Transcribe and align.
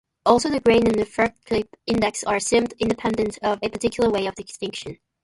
Also, 0.25 0.49
gain 0.49 0.87
and 0.87 0.97
refractive 0.97 1.67
index 1.85 2.23
are 2.23 2.37
assumed 2.37 2.73
independent 2.79 3.37
of 3.43 3.59
a 3.61 3.69
particular 3.69 4.09
way 4.09 4.25
of 4.25 4.33
excitation. 4.39 4.97